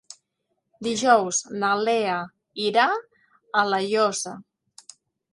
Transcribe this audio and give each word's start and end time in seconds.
Dijous 0.85 1.41
na 1.63 1.67
Lea 1.81 2.15
irà 2.69 2.85
a 3.61 3.67
La 3.73 3.81
Llosa. 3.85 4.33